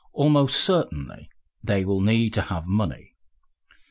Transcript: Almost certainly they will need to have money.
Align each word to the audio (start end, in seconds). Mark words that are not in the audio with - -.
Almost 0.13 0.59
certainly 0.59 1.29
they 1.63 1.85
will 1.85 2.01
need 2.01 2.33
to 2.33 2.41
have 2.41 2.65
money. 2.65 3.13